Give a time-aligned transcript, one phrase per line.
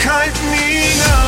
[0.00, 1.19] bir kalp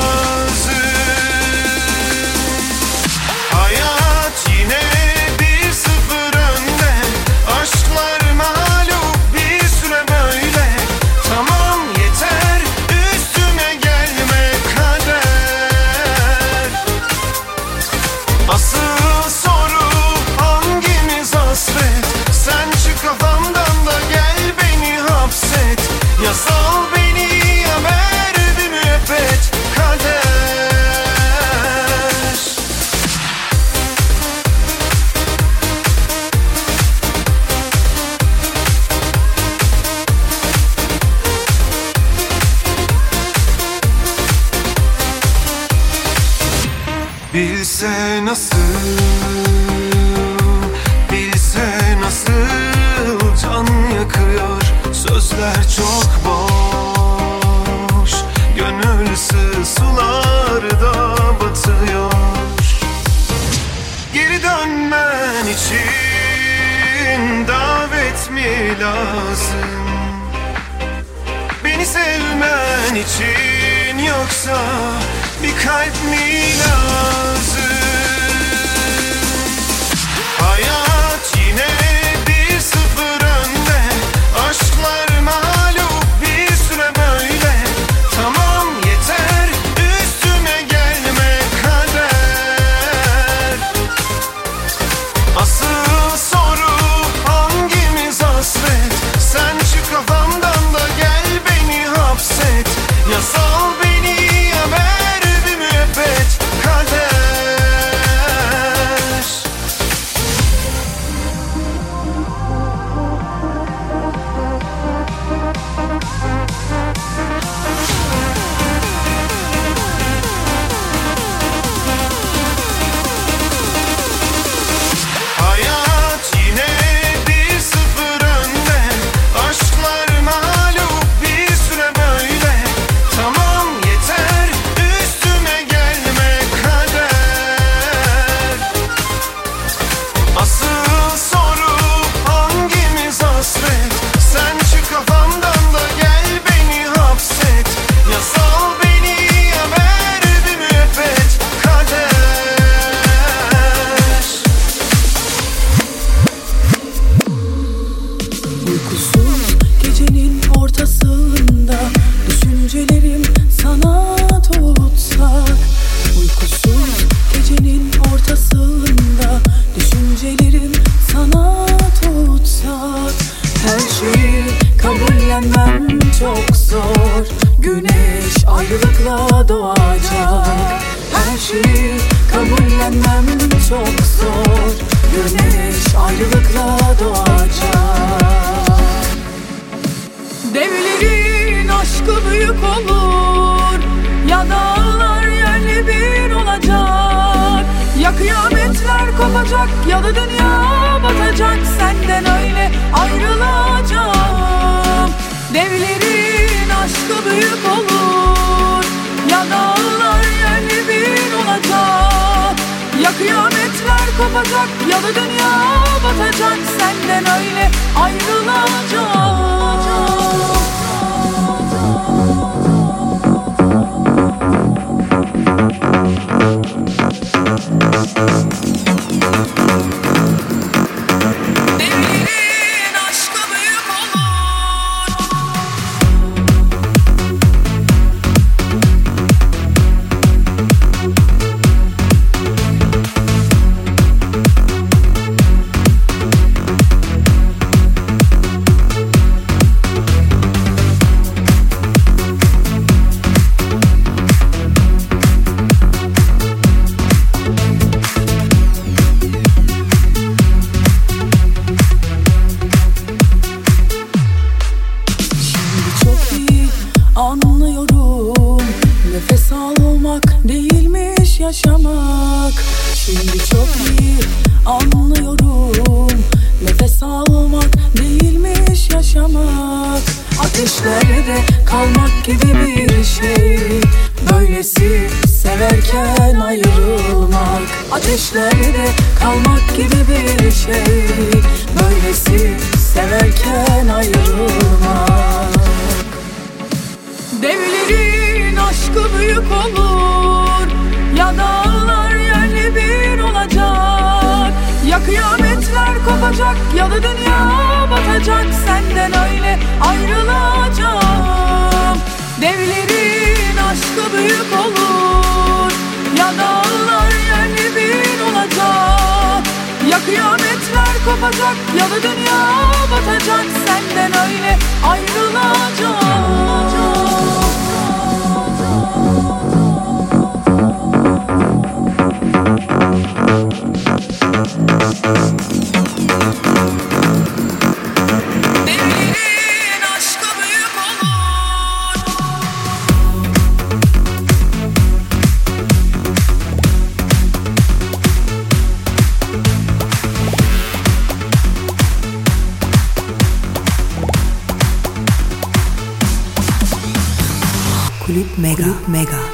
[358.88, 359.31] Mega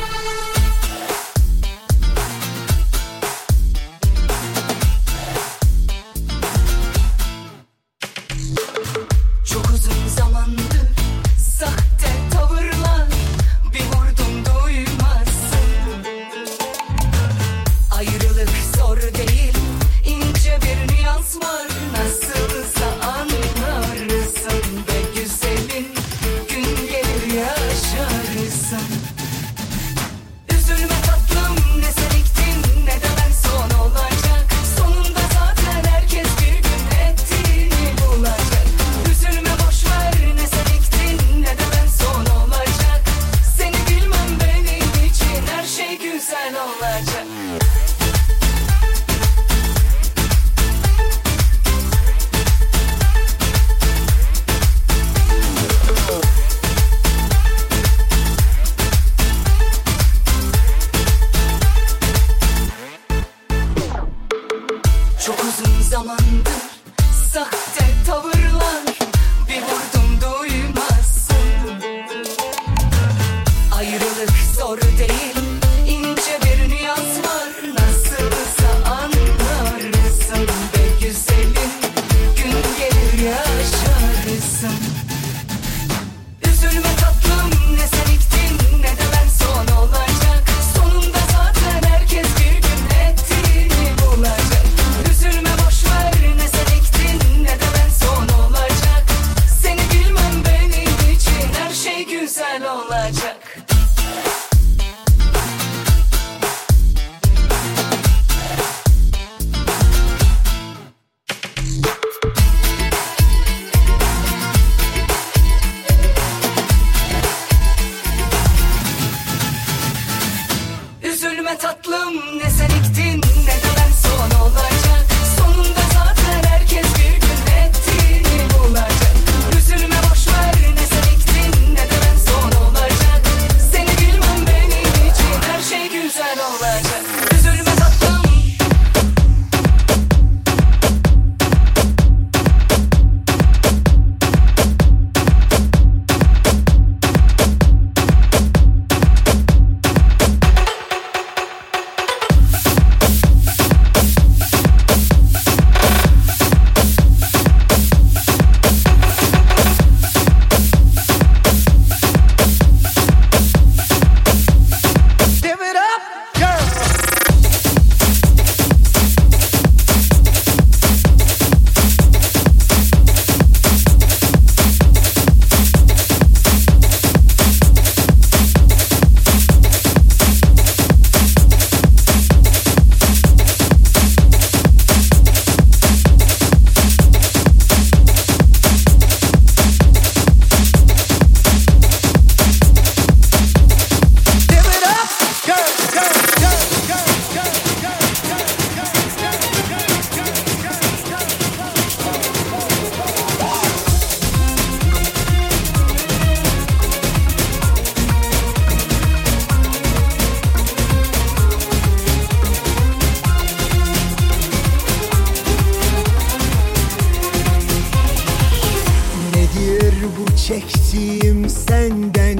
[220.48, 222.38] çektiğim senden.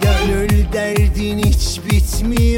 [0.00, 2.51] Gönül derdin hiç bitmiyor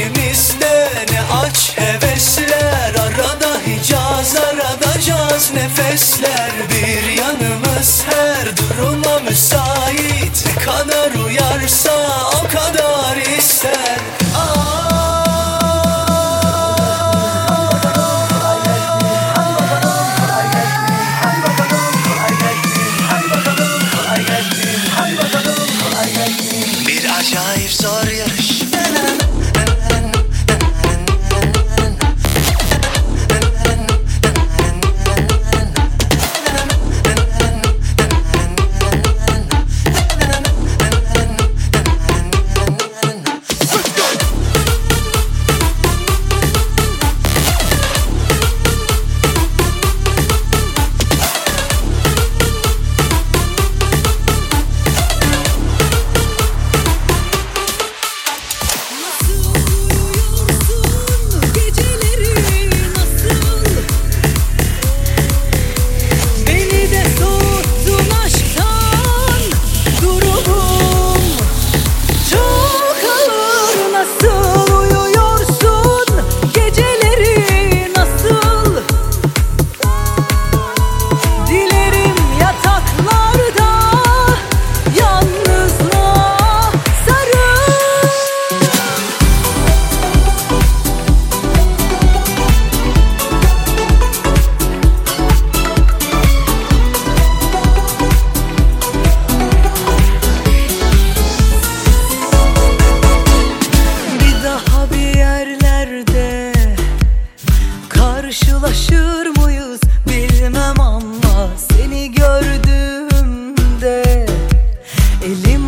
[0.00, 6.50] İçimizde ne aç hevesler Arada Hicaz arada caz nefesler.
[6.70, 12.29] Bir yanımız her duruma müsait Ne kadar uyarsa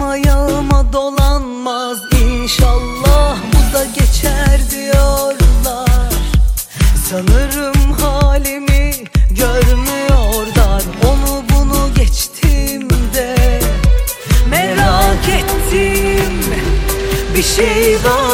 [0.02, 1.98] Yanıma dolanmaz.
[2.22, 6.12] İnşallah bu da geçer diyorlar.
[7.10, 8.94] Sanırım halimi
[9.30, 10.82] görmüyorlar.
[11.04, 13.60] Onu bunu geçtiğimde
[14.50, 16.32] Merak ettim.
[17.36, 18.31] Bir şey var.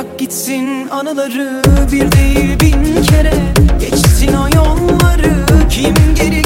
[0.00, 3.34] Yak gitsin anıları bir değil bin kere.
[3.80, 6.39] Geçsin o yolları kim geri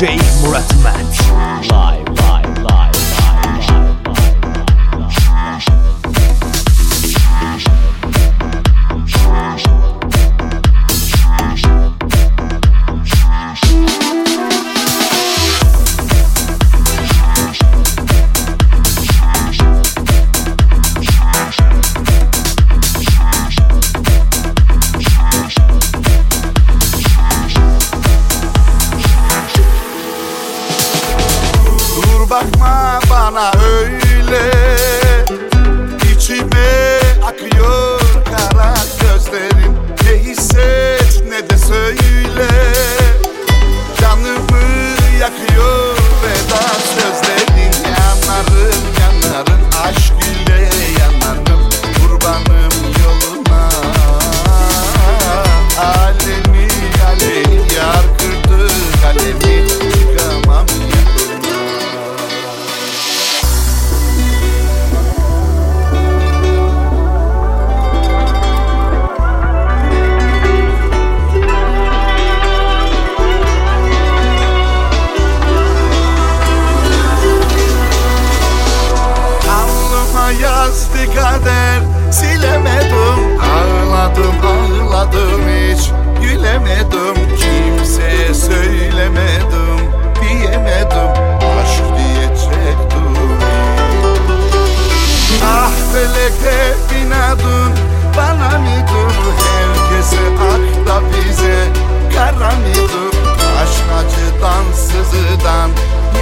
[0.00, 1.29] DJ Murat Mat.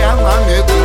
[0.08, 0.77] minha mamedou.